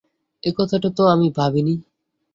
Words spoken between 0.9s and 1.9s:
তো আমি ভাবিনি।